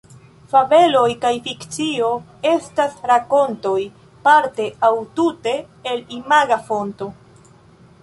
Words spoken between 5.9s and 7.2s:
el imaga fonto.